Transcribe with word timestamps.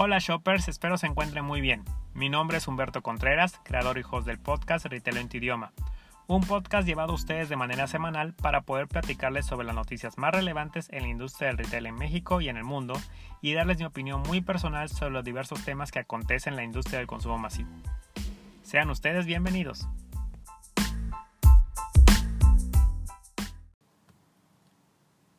Hola 0.00 0.20
shoppers, 0.20 0.68
espero 0.68 0.96
se 0.96 1.08
encuentren 1.08 1.44
muy 1.44 1.60
bien. 1.60 1.82
Mi 2.14 2.28
nombre 2.28 2.58
es 2.58 2.68
Humberto 2.68 3.02
Contreras, 3.02 3.60
creador 3.64 3.98
y 3.98 4.04
host 4.08 4.28
del 4.28 4.38
podcast 4.38 4.86
Retail 4.86 5.16
en 5.16 5.28
tu 5.28 5.38
idioma. 5.38 5.72
Un 6.28 6.42
podcast 6.42 6.86
llevado 6.86 7.10
a 7.10 7.14
ustedes 7.16 7.48
de 7.48 7.56
manera 7.56 7.88
semanal 7.88 8.32
para 8.32 8.60
poder 8.60 8.86
platicarles 8.86 9.44
sobre 9.46 9.66
las 9.66 9.74
noticias 9.74 10.16
más 10.16 10.32
relevantes 10.32 10.86
en 10.92 11.02
la 11.02 11.08
industria 11.08 11.48
del 11.48 11.58
retail 11.58 11.86
en 11.86 11.96
México 11.96 12.40
y 12.40 12.48
en 12.48 12.56
el 12.56 12.62
mundo 12.62 12.94
y 13.42 13.54
darles 13.54 13.78
mi 13.78 13.86
opinión 13.86 14.22
muy 14.22 14.40
personal 14.40 14.88
sobre 14.88 15.14
los 15.14 15.24
diversos 15.24 15.64
temas 15.64 15.90
que 15.90 15.98
acontecen 15.98 16.52
en 16.52 16.58
la 16.58 16.62
industria 16.62 17.00
del 17.00 17.08
consumo 17.08 17.36
masivo. 17.36 17.70
Sean 18.62 18.90
ustedes 18.90 19.26
bienvenidos. 19.26 19.88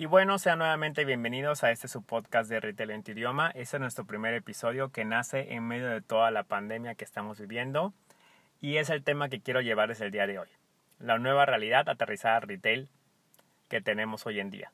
Y 0.02 0.06
bueno, 0.06 0.40
sean 0.40 0.60
nuevamente 0.60 1.04
bienvenidos 1.04 1.66
a 1.66 1.72
este 1.72 1.90
su 1.90 2.02
podcast 2.04 2.50
de 2.50 2.62
Retail 2.62 2.92
en 2.92 3.04
tu 3.04 3.12
idioma. 3.12 3.52
Este 3.54 3.76
es 3.76 3.82
nuestro 3.82 4.06
primer 4.06 4.34
episodio 4.34 4.94
que 4.94 5.04
nace 5.04 5.54
en 5.54 5.68
medio 5.68 5.90
de 5.90 6.00
toda 6.00 6.32
la 6.32 6.44
pandemia 6.44 6.96
que 6.96 7.04
estamos 7.04 7.38
viviendo 7.38 7.94
y 8.62 8.78
es 8.78 8.90
el 8.90 9.04
tema 9.04 9.28
que 9.28 9.42
quiero 9.42 9.60
llevarles 9.60 10.00
el 10.00 10.12
día 10.12 10.26
de 10.26 10.40
hoy. 10.40 10.48
La 11.00 11.18
nueva 11.18 11.46
realidad 11.46 11.90
aterrizada 11.90 12.40
retail 12.40 12.88
que 13.68 13.82
tenemos 13.82 14.26
hoy 14.26 14.40
en 14.40 14.52
día. 14.52 14.72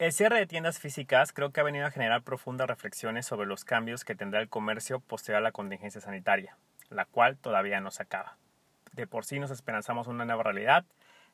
El 0.00 0.10
cierre 0.10 0.40
de 0.40 0.48
tiendas 0.48 0.80
físicas 0.80 1.32
creo 1.32 1.52
que 1.52 1.60
ha 1.60 1.62
venido 1.62 1.86
a 1.86 1.92
generar 1.92 2.22
profundas 2.22 2.66
reflexiones 2.66 3.26
sobre 3.26 3.46
los 3.46 3.64
cambios 3.64 4.04
que 4.04 4.16
tendrá 4.16 4.40
el 4.40 4.48
comercio 4.48 4.98
posterior 4.98 5.38
a 5.38 5.44
la 5.44 5.52
contingencia 5.52 6.00
sanitaria, 6.00 6.56
la 6.90 7.04
cual 7.04 7.36
todavía 7.36 7.80
no 7.80 7.92
se 7.92 8.02
acaba. 8.02 8.38
De 8.94 9.06
por 9.06 9.24
sí 9.24 9.38
nos 9.38 9.52
esperanzamos 9.52 10.08
una 10.08 10.24
nueva 10.24 10.42
realidad 10.42 10.84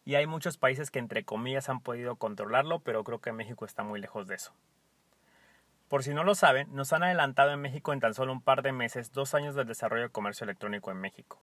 y 0.05 0.15
hay 0.17 0.27
muchos 0.27 0.57
países 0.57 0.91
que 0.91 0.99
entre 0.99 1.25
comillas 1.25 1.69
han 1.69 1.81
podido 1.81 2.17
controlarlo, 2.17 2.81
pero 2.81 3.05
creo 3.05 3.21
que 3.21 3.33
México 3.33 3.65
está 3.65 3.83
muy 3.83 4.01
lejos 4.01 4.27
de 4.27 4.37
eso. 4.37 4.53
Por 5.89 6.03
si 6.03 6.15
no 6.15 6.25
lo 6.25 6.35
saben, 6.35 6.75
nos 6.75 6.93
han 6.93 7.03
adelantado 7.03 7.53
en 7.53 7.61
México 7.61 7.93
en 7.93 8.01
tan 8.01 8.15
solo 8.15 8.33
un 8.33 8.41
par 8.41 8.63
de 8.63 8.73
meses 8.73 9.13
dos 9.13 9.35
años 9.35 9.55
del 9.55 9.67
desarrollo 9.67 10.03
del 10.03 10.11
comercio 10.11 10.45
electrónico 10.45 10.91
en 10.91 10.97
México. 10.97 11.42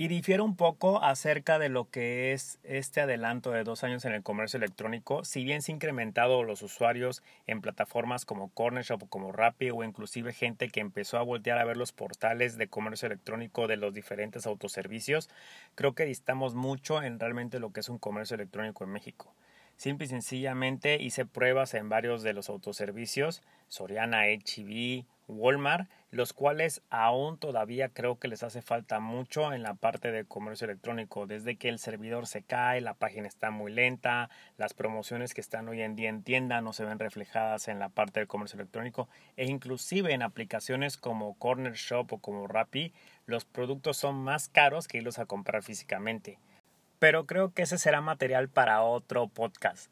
Y 0.00 0.06
difiere 0.06 0.42
un 0.42 0.54
poco 0.54 1.02
acerca 1.02 1.58
de 1.58 1.68
lo 1.68 1.90
que 1.90 2.32
es 2.32 2.60
este 2.62 3.00
adelanto 3.00 3.50
de 3.50 3.64
dos 3.64 3.82
años 3.82 4.04
en 4.04 4.12
el 4.12 4.22
comercio 4.22 4.56
electrónico, 4.56 5.24
si 5.24 5.42
bien 5.42 5.60
se 5.60 5.72
han 5.72 5.76
incrementado 5.78 6.44
los 6.44 6.62
usuarios 6.62 7.20
en 7.48 7.60
plataformas 7.60 8.24
como 8.24 8.48
Corner 8.50 8.84
Shop 8.84 9.02
o 9.02 9.06
como 9.08 9.32
Rappi 9.32 9.70
o 9.70 9.82
inclusive 9.82 10.32
gente 10.32 10.68
que 10.68 10.78
empezó 10.78 11.18
a 11.18 11.22
voltear 11.22 11.58
a 11.58 11.64
ver 11.64 11.76
los 11.76 11.90
portales 11.90 12.56
de 12.56 12.68
comercio 12.68 13.06
electrónico 13.06 13.66
de 13.66 13.76
los 13.76 13.92
diferentes 13.92 14.46
autoservicios, 14.46 15.28
creo 15.74 15.96
que 15.96 16.04
distamos 16.04 16.54
mucho 16.54 17.02
en 17.02 17.18
realmente 17.18 17.58
lo 17.58 17.72
que 17.72 17.80
es 17.80 17.88
un 17.88 17.98
comercio 17.98 18.36
electrónico 18.36 18.84
en 18.84 18.90
México. 18.90 19.34
Simple 19.78 20.06
y 20.06 20.08
sencillamente 20.08 21.00
hice 21.00 21.24
pruebas 21.24 21.72
en 21.74 21.88
varios 21.88 22.24
de 22.24 22.32
los 22.32 22.48
autoservicios, 22.48 23.44
Soriana, 23.68 24.24
HB, 24.24 25.04
Walmart, 25.28 25.88
los 26.10 26.32
cuales 26.32 26.82
aún 26.90 27.38
todavía 27.38 27.88
creo 27.90 28.18
que 28.18 28.26
les 28.26 28.42
hace 28.42 28.60
falta 28.60 28.98
mucho 28.98 29.52
en 29.52 29.62
la 29.62 29.74
parte 29.74 30.10
de 30.10 30.24
comercio 30.24 30.64
electrónico. 30.64 31.28
Desde 31.28 31.54
que 31.54 31.68
el 31.68 31.78
servidor 31.78 32.26
se 32.26 32.42
cae, 32.42 32.80
la 32.80 32.94
página 32.94 33.28
está 33.28 33.52
muy 33.52 33.70
lenta, 33.70 34.30
las 34.56 34.74
promociones 34.74 35.32
que 35.32 35.40
están 35.40 35.68
hoy 35.68 35.82
en 35.82 35.94
día 35.94 36.08
en 36.08 36.24
tienda 36.24 36.60
no 36.60 36.72
se 36.72 36.84
ven 36.84 36.98
reflejadas 36.98 37.68
en 37.68 37.78
la 37.78 37.88
parte 37.88 38.18
del 38.18 38.26
comercio 38.26 38.56
electrónico 38.56 39.08
e 39.36 39.46
inclusive 39.46 40.12
en 40.12 40.22
aplicaciones 40.22 40.96
como 40.96 41.38
Corner 41.38 41.74
Shop 41.74 42.12
o 42.12 42.18
como 42.18 42.48
Rappi, 42.48 42.92
los 43.26 43.44
productos 43.44 43.96
son 43.96 44.16
más 44.24 44.48
caros 44.48 44.88
que 44.88 44.98
irlos 44.98 45.20
a 45.20 45.26
comprar 45.26 45.62
físicamente. 45.62 46.40
Pero 46.98 47.26
creo 47.26 47.52
que 47.52 47.62
ese 47.62 47.78
será 47.78 48.00
material 48.00 48.48
para 48.48 48.82
otro 48.82 49.28
podcast. 49.28 49.90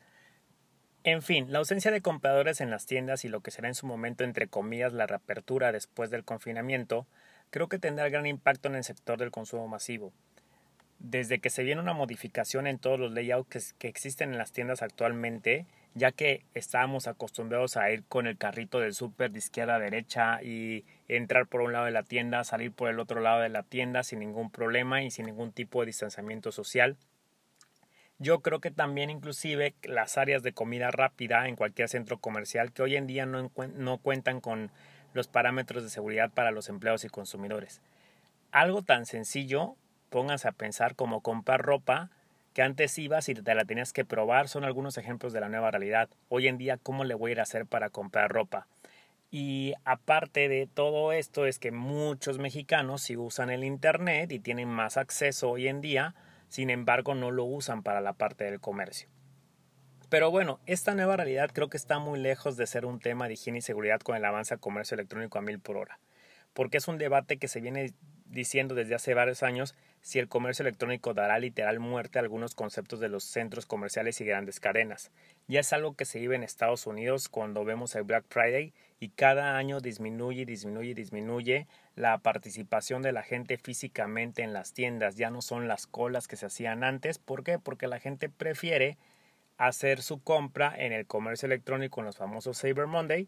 En 1.07 1.23
fin, 1.23 1.53
la 1.53 1.61
ausencia 1.61 1.93
de 1.93 2.01
compradores 2.01 2.61
en 2.61 2.73
las 2.73 2.87
tiendas 2.87 3.25
y 3.25 3.29
lo 3.29 3.41
que 3.41 3.53
será 3.53 3.69
en 3.69 3.77
su 3.77 3.87
momento, 3.87 4.25
entre 4.25 4.49
comillas, 4.49 4.93
la 4.93 5.06
reapertura 5.06 5.71
después 5.71 6.11
del 6.11 6.25
confinamiento, 6.25 7.06
creo 7.50 7.69
que 7.69 7.78
tendrá 7.78 8.09
gran 8.09 8.27
impacto 8.27 8.69
en 8.69 8.75
el 8.75 8.83
sector 8.83 9.17
del 9.17 9.31
consumo 9.31 9.69
masivo. 9.69 10.12
Desde 10.99 11.39
que 11.39 11.49
se 11.49 11.62
viene 11.62 11.81
una 11.81 11.93
modificación 11.93 12.67
en 12.67 12.81
todos 12.81 12.99
los 12.99 13.12
layouts 13.12 13.75
que, 13.75 13.87
existen 13.87 14.33
en 14.33 14.38
las 14.38 14.50
tiendas 14.50 14.83
actualmente, 14.83 15.67
ya 15.97 16.12
que 16.12 16.45
estábamos 16.53 17.07
acostumbrados 17.07 17.79
a 17.79 17.91
ir 17.91 18.05
con 18.05 18.27
el 18.27 18.37
carrito 18.37 18.81
del 18.81 18.93
súper 18.93 19.31
de 19.31 19.39
izquierda 19.39 19.77
a 19.77 19.79
derecha 19.79 20.43
y 20.43 20.84
entrar 21.09 21.47
por 21.47 21.62
un 21.62 21.73
lado 21.73 21.87
de 21.87 21.91
la 21.91 22.03
tienda, 22.03 22.45
salir 22.45 22.71
por 22.71 22.91
el 22.91 23.01
otro 23.01 23.21
lado 23.23 23.41
de 23.41 23.49
la 23.49 23.62
tienda 23.62 24.03
sin 24.03 24.19
ningún 24.19 24.51
problema 24.51 25.03
y 25.03 25.11
sin 25.11 25.25
ningún 25.25 25.53
tipo 25.53 25.81
de 25.81 25.87
distanciamiento 25.87 26.53
social. 26.53 26.99
Yo 28.19 28.41
creo 28.41 28.61
que 28.61 28.71
también 28.71 29.09
inclusive 29.09 29.75
las 29.85 30.19
áreas 30.19 30.43
de 30.43 30.53
comida 30.53 30.91
rápida 30.91 31.49
en 31.49 31.56
cualquier 31.56 31.89
centro 31.89 32.19
comercial 32.19 32.73
que 32.73 32.83
hoy 32.83 32.97
en 32.97 33.06
día 33.06 33.25
no, 33.25 33.51
no 33.75 33.99
cuentan 33.99 34.43
con 34.43 34.71
los 35.15 35.29
parámetros 35.29 35.83
de 35.83 35.89
seguridad 35.89 36.31
para 36.31 36.51
los 36.51 36.69
empleados 36.69 37.06
y 37.06 37.09
consumidores. 37.09 37.81
Algo 38.53 38.83
tan 38.83 39.06
sencillo, 39.06 39.77
pónganse 40.11 40.47
a 40.47 40.53
pensar 40.53 40.95
como 40.95 41.23
comprar 41.23 41.62
ropa 41.62 42.11
que 42.56 42.62
antes 42.62 42.97
ibas 42.97 43.28
y 43.28 43.34
te 43.34 43.55
la 43.55 43.67
tenías 43.67 43.93
que 43.93 44.06
probar, 44.06 44.49
son 44.49 44.65
algunos 44.65 44.97
ejemplos 44.97 45.34
de 45.34 45.41
la 45.41 45.50
nueva 45.50 45.71
realidad. 45.71 46.09
Hoy 46.31 46.49
en 46.49 46.56
día, 46.56 46.78
¿cómo 46.78 47.05
le 47.05 47.12
voy 47.12 47.31
a 47.31 47.33
ir 47.33 47.41
a 47.41 47.43
hacer 47.43 47.67
para 47.67 47.91
comprar 47.91 48.31
ropa? 48.31 48.67
Y 49.31 49.75
aparte 49.84 50.49
de 50.49 50.67
todo 50.67 51.12
esto 51.12 51.44
es 51.44 51.59
que 51.59 51.71
muchos 51.71 52.39
mexicanos 52.39 53.03
si 53.03 53.15
usan 53.15 53.50
el 53.50 53.62
Internet 53.62 54.33
y 54.33 54.39
tienen 54.39 54.71
más 54.71 54.97
acceso 54.97 55.50
hoy 55.50 55.69
en 55.69 55.83
día, 55.83 56.15
sin 56.49 56.71
embargo 56.71 57.15
no 57.15 57.31
lo 57.31 57.44
usan 57.44 57.83
para 57.83 58.00
la 58.00 58.15
parte 58.15 58.44
del 58.44 58.59
comercio. 58.59 59.11
Pero 60.09 60.31
bueno, 60.31 60.59
esta 60.65 60.94
nueva 60.94 61.19
realidad 61.19 61.50
creo 61.53 61.69
que 61.69 61.77
está 61.77 61.99
muy 61.99 62.19
lejos 62.19 62.56
de 62.56 62.67
ser 62.67 62.87
un 62.87 63.00
tema 63.00 63.28
de 63.28 63.34
higiene 63.34 63.59
y 63.59 63.61
seguridad 63.61 64.00
con 64.00 64.17
el 64.17 64.25
avance 64.25 64.55
al 64.55 64.61
comercio 64.61 64.94
electrónico 64.94 65.38
a 65.38 65.43
mil 65.43 65.61
por 65.61 65.77
hora, 65.77 66.00
porque 66.55 66.78
es 66.78 66.88
un 66.88 66.97
debate 66.97 67.37
que 67.37 67.49
se 67.49 67.61
viene 67.61 67.93
diciendo 68.25 68.75
desde 68.75 68.94
hace 68.94 69.12
varios 69.12 69.43
años 69.43 69.75
si 70.06 70.21
el 70.21 70.28
comercio 70.28 70.62
electrónico 70.62 71.15
dará 71.15 71.37
literal 71.41 71.81
muerte 71.81 72.21
a 72.21 72.22
algunos 72.22 72.55
conceptos 72.55 73.00
de 73.00 73.09
los 73.09 73.25
centros 73.25 73.67
comerciales 73.67 74.21
y 74.21 74.25
grandes 74.25 74.61
cadenas. 74.61 75.11
Ya 75.49 75.59
es 75.59 75.72
algo 75.72 75.97
que 75.97 76.05
se 76.05 76.21
vive 76.21 76.37
en 76.37 76.44
Estados 76.44 76.87
Unidos 76.87 77.28
cuando 77.28 77.65
vemos 77.65 77.93
el 77.97 78.05
Black 78.05 78.25
Friday 78.28 78.72
y 79.00 79.09
cada 79.09 79.56
año 79.56 79.81
disminuye, 79.81 80.47
disminuye, 80.47 80.94
disminuye 80.94 81.67
la 81.97 82.19
participación 82.19 83.03
de 83.03 83.11
la 83.11 83.25
gente 83.25 83.59
físicamente 83.59 84.44
en 84.44 84.53
las 84.53 84.72
tiendas. 84.72 85.17
Ya 85.17 85.31
no 85.31 85.43
son 85.43 85.67
las 85.67 85.89
colas 85.89 86.28
que 86.28 86.37
se 86.37 86.47
hacían 86.47 86.84
antes. 86.84 87.19
¿Por 87.19 87.43
qué? 87.43 87.59
Porque 87.59 87.88
la 87.88 87.99
gente 87.99 88.28
prefiere 88.28 88.99
hacer 89.59 90.03
su 90.03 90.23
compra 90.23 90.73
en 90.78 90.93
el 90.93 91.06
comercio 91.06 91.47
electrónico 91.47 91.99
en 91.99 92.06
los 92.06 92.17
famosos 92.17 92.61
Cyber 92.61 92.87
Monday 92.87 93.27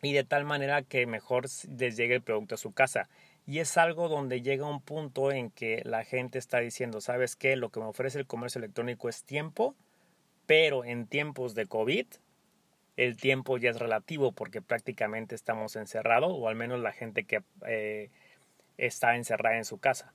y 0.00 0.14
de 0.14 0.24
tal 0.24 0.46
manera 0.46 0.80
que 0.80 1.04
mejor 1.06 1.44
les 1.78 1.96
llegue 1.98 2.14
el 2.14 2.22
producto 2.22 2.54
a 2.54 2.58
su 2.58 2.72
casa. 2.72 3.10
Y 3.46 3.58
es 3.58 3.76
algo 3.76 4.08
donde 4.08 4.40
llega 4.40 4.68
un 4.68 4.80
punto 4.80 5.30
en 5.30 5.50
que 5.50 5.82
la 5.84 6.04
gente 6.04 6.38
está 6.38 6.60
diciendo, 6.60 7.00
¿sabes 7.00 7.36
qué? 7.36 7.56
Lo 7.56 7.68
que 7.70 7.80
me 7.80 7.86
ofrece 7.86 8.18
el 8.18 8.26
comercio 8.26 8.58
electrónico 8.58 9.08
es 9.08 9.24
tiempo, 9.24 9.74
pero 10.46 10.84
en 10.84 11.06
tiempos 11.06 11.54
de 11.54 11.66
COVID 11.66 12.06
el 12.96 13.16
tiempo 13.16 13.58
ya 13.58 13.70
es 13.70 13.78
relativo 13.78 14.32
porque 14.32 14.62
prácticamente 14.62 15.34
estamos 15.34 15.76
encerrados 15.76 16.32
o 16.32 16.48
al 16.48 16.54
menos 16.54 16.80
la 16.80 16.92
gente 16.92 17.24
que 17.24 17.42
eh, 17.66 18.10
está 18.78 19.16
encerrada 19.16 19.56
en 19.56 19.64
su 19.64 19.78
casa. 19.78 20.12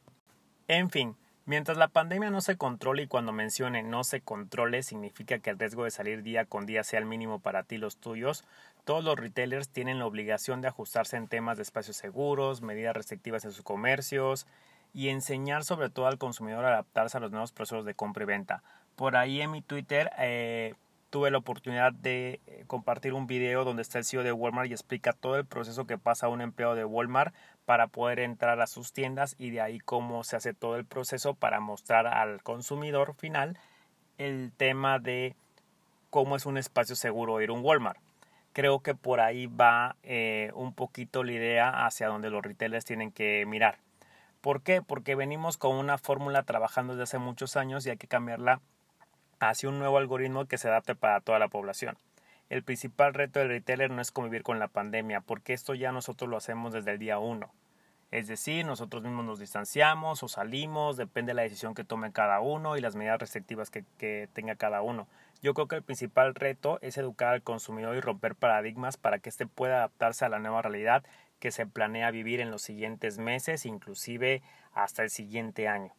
En 0.67 0.89
fin, 0.89 1.15
mientras 1.49 1.77
la 1.79 1.87
pandemia 1.87 2.29
no 2.29 2.41
se 2.41 2.57
controle 2.57 3.01
y 3.01 3.07
cuando 3.07 3.31
mencione 3.31 3.81
no 3.81 4.03
se 4.03 4.21
controle 4.21 4.83
significa 4.83 5.39
que 5.39 5.49
el 5.49 5.57
riesgo 5.57 5.83
de 5.83 5.89
salir 5.89 6.21
día 6.21 6.45
con 6.45 6.67
día 6.67 6.83
sea 6.83 6.99
el 6.99 7.07
mínimo 7.07 7.39
para 7.39 7.63
ti 7.63 7.75
y 7.75 7.77
los 7.79 7.97
tuyos, 7.97 8.43
todos 8.85 9.03
los 9.03 9.17
retailers 9.17 9.67
tienen 9.67 9.97
la 9.97 10.05
obligación 10.05 10.61
de 10.61 10.67
ajustarse 10.67 11.17
en 11.17 11.27
temas 11.27 11.57
de 11.57 11.63
espacios 11.63 11.97
seguros, 11.97 12.61
medidas 12.61 12.95
restrictivas 12.95 13.45
en 13.45 13.51
sus 13.51 13.63
comercios 13.63 14.45
y 14.93 15.09
enseñar 15.09 15.63
sobre 15.63 15.89
todo 15.89 16.05
al 16.05 16.19
consumidor 16.19 16.65
a 16.65 16.69
adaptarse 16.69 17.17
a 17.17 17.19
los 17.19 17.31
nuevos 17.31 17.51
procesos 17.51 17.83
de 17.83 17.95
compra 17.95 18.25
y 18.25 18.27
venta. 18.27 18.61
Por 18.95 19.15
ahí 19.15 19.41
en 19.41 19.49
mi 19.49 19.63
Twitter 19.63 20.11
eh, 20.19 20.75
tuve 21.09 21.31
la 21.31 21.39
oportunidad 21.39 21.93
de 21.93 22.41
eh, 22.45 22.63
compartir 22.67 23.13
un 23.13 23.25
video 23.25 23.63
donde 23.65 23.81
está 23.81 23.97
el 23.97 24.05
CEO 24.05 24.21
de 24.21 24.31
Walmart 24.31 24.69
y 24.69 24.73
explica 24.73 25.13
todo 25.13 25.35
el 25.37 25.45
proceso 25.45 25.87
que 25.87 25.97
pasa 25.97 26.27
un 26.27 26.41
empleado 26.41 26.75
de 26.75 26.85
Walmart 26.85 27.33
para 27.69 27.85
poder 27.85 28.19
entrar 28.19 28.59
a 28.61 28.65
sus 28.65 28.93
tiendas 28.93 29.35
y 29.37 29.51
de 29.51 29.61
ahí 29.61 29.77
cómo 29.77 30.23
se 30.23 30.35
hace 30.35 30.55
todo 30.55 30.75
el 30.75 30.85
proceso 30.85 31.35
para 31.35 31.59
mostrar 31.59 32.07
al 32.07 32.41
consumidor 32.41 33.13
final 33.13 33.59
el 34.17 34.51
tema 34.57 34.97
de 34.97 35.35
cómo 36.09 36.35
es 36.35 36.47
un 36.47 36.57
espacio 36.57 36.95
seguro 36.95 37.39
ir 37.41 37.51
a 37.51 37.53
un 37.53 37.63
Walmart. 37.63 37.99
Creo 38.53 38.79
que 38.79 38.95
por 38.95 39.19
ahí 39.19 39.45
va 39.45 39.97
eh, 40.01 40.49
un 40.55 40.73
poquito 40.73 41.23
la 41.23 41.33
idea 41.33 41.85
hacia 41.85 42.07
donde 42.07 42.31
los 42.31 42.41
retailers 42.41 42.85
tienen 42.85 43.11
que 43.11 43.45
mirar. 43.45 43.77
¿Por 44.41 44.63
qué? 44.63 44.81
Porque 44.81 45.13
venimos 45.13 45.57
con 45.57 45.75
una 45.75 45.99
fórmula 45.99 46.41
trabajando 46.41 46.93
desde 46.93 47.03
hace 47.03 47.17
muchos 47.19 47.55
años 47.55 47.85
y 47.85 47.91
hay 47.91 47.97
que 47.97 48.07
cambiarla 48.07 48.61
hacia 49.39 49.69
un 49.69 49.77
nuevo 49.77 49.99
algoritmo 49.99 50.45
que 50.45 50.57
se 50.57 50.69
adapte 50.69 50.95
para 50.95 51.21
toda 51.21 51.37
la 51.37 51.49
población. 51.49 51.99
El 52.49 52.63
principal 52.63 53.13
reto 53.13 53.39
del 53.39 53.49
retailer 53.49 53.91
no 53.91 54.01
es 54.01 54.11
convivir 54.11 54.41
con 54.41 54.57
la 54.57 54.67
pandemia, 54.67 55.21
porque 55.21 55.53
esto 55.53 55.75
ya 55.75 55.91
nosotros 55.91 56.27
lo 56.27 56.37
hacemos 56.37 56.73
desde 56.73 56.91
el 56.91 56.97
día 56.97 57.19
1. 57.19 57.47
Es 58.09 58.27
decir, 58.27 58.65
nosotros 58.65 59.03
mismos 59.03 59.23
nos 59.23 59.37
distanciamos 59.37 60.23
o 60.23 60.27
salimos, 60.27 60.97
depende 60.97 61.29
de 61.29 61.35
la 61.35 61.41
decisión 61.43 61.75
que 61.75 61.83
tome 61.83 62.11
cada 62.11 62.39
uno 62.39 62.75
y 62.75 62.81
las 62.81 62.95
medidas 62.95 63.19
restrictivas 63.19 63.69
que, 63.69 63.85
que 63.99 64.29
tenga 64.33 64.55
cada 64.55 64.81
uno. 64.81 65.07
Yo 65.43 65.53
creo 65.53 65.67
que 65.67 65.75
el 65.75 65.83
principal 65.83 66.33
reto 66.33 66.79
es 66.81 66.97
educar 66.97 67.35
al 67.35 67.43
consumidor 67.43 67.95
y 67.95 68.01
romper 68.01 68.33
paradigmas 68.33 68.97
para 68.97 69.19
que 69.19 69.29
éste 69.29 69.45
pueda 69.45 69.77
adaptarse 69.77 70.25
a 70.25 70.29
la 70.29 70.39
nueva 70.39 70.63
realidad 70.63 71.03
que 71.39 71.51
se 71.51 71.67
planea 71.67 72.09
vivir 72.09 72.39
en 72.41 72.49
los 72.49 72.63
siguientes 72.63 73.19
meses, 73.19 73.67
inclusive 73.67 74.41
hasta 74.73 75.03
el 75.03 75.11
siguiente 75.11 75.67
año. 75.67 75.93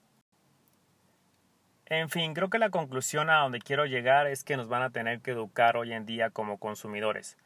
En 1.91 2.09
fin, 2.09 2.35
creo 2.35 2.51
que 2.51 2.61
la 2.61 2.71
conclusión 2.71 3.31
a 3.31 3.41
donde 3.41 3.59
quiero 3.59 3.85
llegar 3.85 4.29
es 4.29 4.45
que 4.45 4.57
nos 4.57 4.69
van 4.69 4.83
a 4.83 4.91
tener 4.91 5.21
que 5.21 5.33
educar 5.33 5.77
hoy 5.77 5.93
en 5.93 6.07
día 6.07 6.31
como 6.31 6.59
consumidores. 6.59 7.37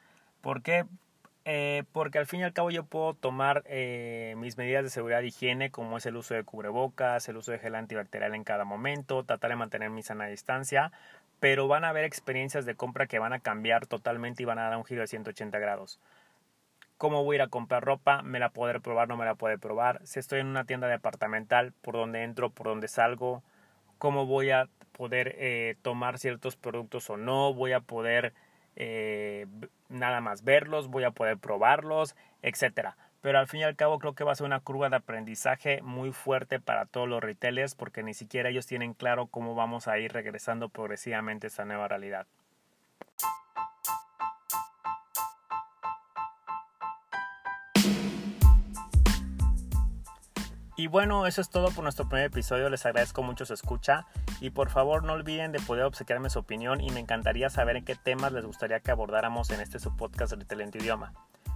¿Por 0.42 0.60
qué? 0.60 0.84
Eh, 1.46 1.84
porque 1.92 2.18
al 2.18 2.26
fin 2.26 2.40
y 2.40 2.44
al 2.44 2.52
cabo 2.52 2.70
yo 2.70 2.84
puedo 2.84 3.14
tomar 3.14 3.62
eh, 3.66 4.34
mis 4.36 4.58
medidas 4.58 4.84
de 4.84 4.90
seguridad 4.90 5.22
e 5.22 5.28
higiene 5.28 5.70
como 5.70 5.96
es 5.96 6.04
el 6.04 6.16
uso 6.16 6.34
de 6.34 6.44
cubrebocas, 6.44 7.26
el 7.30 7.38
uso 7.38 7.52
de 7.52 7.58
gel 7.58 7.74
antibacterial 7.74 8.34
en 8.34 8.44
cada 8.44 8.66
momento, 8.66 9.24
tratar 9.24 9.48
de 9.48 9.56
mantener 9.56 9.88
mi 9.88 10.02
sana 10.02 10.26
distancia, 10.26 10.92
pero 11.40 11.66
van 11.66 11.84
a 11.84 11.88
haber 11.88 12.04
experiencias 12.04 12.66
de 12.66 12.74
compra 12.74 13.06
que 13.06 13.18
van 13.18 13.32
a 13.32 13.40
cambiar 13.40 13.86
totalmente 13.86 14.42
y 14.42 14.46
van 14.46 14.58
a 14.58 14.64
dar 14.68 14.76
un 14.76 14.84
giro 14.84 15.00
de 15.00 15.06
180 15.06 15.58
grados. 15.58 16.00
¿Cómo 16.98 17.24
voy 17.24 17.36
a 17.36 17.38
ir 17.38 17.42
a 17.42 17.48
comprar 17.48 17.82
ropa? 17.82 18.20
¿Me 18.20 18.38
la 18.40 18.50
poder 18.50 18.82
probar? 18.82 19.08
¿No 19.08 19.16
me 19.16 19.24
la 19.24 19.36
puede 19.36 19.56
probar? 19.56 20.00
Si 20.04 20.18
estoy 20.18 20.40
en 20.40 20.48
una 20.48 20.66
tienda 20.66 20.86
departamental, 20.86 21.72
¿por 21.80 21.94
dónde 21.94 22.24
entro? 22.24 22.50
¿Por 22.50 22.66
dónde 22.66 22.88
salgo? 22.88 23.42
¿Cómo 23.98 24.26
voy 24.26 24.50
a 24.50 24.68
poder 24.92 25.34
eh, 25.38 25.76
tomar 25.82 26.18
ciertos 26.18 26.56
productos 26.56 27.10
o 27.10 27.16
no? 27.16 27.52
¿Voy 27.54 27.72
a 27.72 27.80
poder 27.80 28.34
eh, 28.76 29.46
nada 29.88 30.20
más 30.20 30.42
verlos, 30.42 30.88
voy 30.88 31.04
a 31.04 31.12
poder 31.12 31.38
probarlos, 31.38 32.16
etcétera. 32.42 32.96
Pero 33.20 33.38
al 33.38 33.46
fin 33.46 33.60
y 33.60 33.64
al 33.64 33.76
cabo 33.76 33.98
creo 33.98 34.14
que 34.14 34.24
va 34.24 34.32
a 34.32 34.34
ser 34.34 34.46
una 34.46 34.60
curva 34.60 34.90
de 34.90 34.96
aprendizaje 34.96 35.80
muy 35.82 36.12
fuerte 36.12 36.60
para 36.60 36.84
todos 36.84 37.08
los 37.08 37.22
retailers 37.22 37.74
porque 37.74 38.02
ni 38.02 38.12
siquiera 38.12 38.50
ellos 38.50 38.66
tienen 38.66 38.92
claro 38.92 39.28
cómo 39.28 39.54
vamos 39.54 39.88
a 39.88 39.98
ir 39.98 40.12
regresando 40.12 40.68
progresivamente 40.68 41.46
a 41.46 41.48
esta 41.48 41.64
nueva 41.64 41.88
realidad. 41.88 42.26
Y 50.76 50.88
bueno, 50.88 51.26
eso 51.26 51.40
es 51.40 51.50
todo 51.50 51.70
por 51.70 51.84
nuestro 51.84 52.08
primer 52.08 52.26
episodio. 52.26 52.68
Les 52.68 52.84
agradezco 52.84 53.22
mucho 53.22 53.46
su 53.46 53.54
escucha 53.54 54.06
y 54.40 54.50
por 54.50 54.70
favor 54.70 55.04
no 55.04 55.12
olviden 55.12 55.52
de 55.52 55.60
poder 55.60 55.84
obsequiarme 55.84 56.30
su 56.30 56.40
opinión 56.40 56.80
y 56.80 56.90
me 56.90 56.98
encantaría 56.98 57.48
saber 57.48 57.76
en 57.76 57.84
qué 57.84 57.94
temas 57.94 58.32
les 58.32 58.44
gustaría 58.44 58.80
que 58.80 58.90
abordáramos 58.90 59.50
en 59.50 59.60
este 59.60 59.78
subpodcast 59.78 60.32
Retail 60.32 60.62
en 60.62 60.70
idioma. 60.74 61.12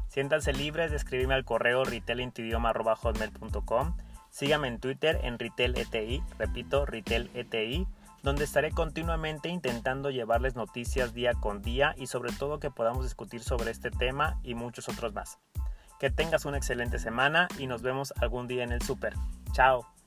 Siéntanse 0.07 0.53
libres 0.53 0.93
de 0.93 0.99
escribirme 0.99 1.35
al 1.35 1.45
correo 1.45 1.83
retailintuidioma.com. 1.85 3.97
Síganme 4.31 4.69
en 4.69 4.79
Twitter 4.79 5.19
en 5.25 5.37
retaileti, 5.39 6.23
repito, 6.39 6.87
retaileti, 6.87 7.89
donde 8.23 8.45
estaré 8.45 8.71
continuamente 8.71 9.49
intentando 9.49 10.11
llevarles 10.11 10.55
noticias 10.55 11.13
día 11.13 11.35
con 11.35 11.61
día 11.63 11.93
y 11.97 12.07
sobre 12.07 12.33
todo 12.33 12.61
que 12.61 12.71
podamos 12.71 13.03
discutir 13.05 13.43
sobre 13.43 13.73
este 13.73 13.91
tema 13.91 14.39
y 14.45 14.55
muchos 14.55 14.89
otros 14.89 15.13
más. 15.13 15.41
Que 15.99 16.11
tengas 16.11 16.45
una 16.45 16.57
excelente 16.57 16.99
semana 16.99 17.49
y 17.59 17.67
nos 17.67 17.83
vemos 17.83 18.13
algún 18.21 18.47
día 18.47 18.65
en 18.65 18.73
el 18.73 18.83
super. 18.83 19.15
Chao. 19.53 19.98